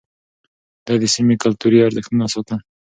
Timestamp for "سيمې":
1.15-1.35